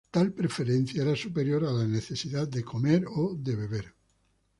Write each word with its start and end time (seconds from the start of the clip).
Tal 0.15 0.29
preferencia 0.33 1.03
era 1.03 1.15
superior 1.15 1.63
a 1.63 1.71
la 1.71 1.85
necesidad 1.85 2.47
de 2.47 2.63
comer 2.63 3.05
o 3.07 3.35
de 3.35 3.55
beber. 3.55 3.93